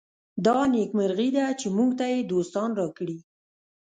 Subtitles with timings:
[0.45, 3.17] دا نېکمرغي ده چې موږ ته یې دوستان راکړي.